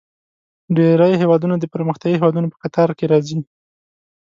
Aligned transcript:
ډیری 0.75 1.13
هیوادونه 1.21 1.55
د 1.57 1.65
پرمختیايي 1.73 2.15
هیوادونو 2.17 2.47
په 2.53 2.57
کتار 2.63 2.89
کې 2.97 3.05
راځي. 3.11 3.39